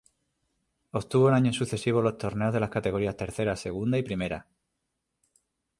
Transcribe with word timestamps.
Obtuvo 0.89 1.27
en 1.29 1.35
años 1.35 1.57
sucesivos 1.57 2.03
los 2.03 2.17
torneos 2.17 2.51
de 2.55 2.59
las 2.59 2.71
categorías 2.71 3.15
tercera, 3.15 3.55
segunda 3.55 3.99
y 3.99 4.01
primera. 4.01 4.47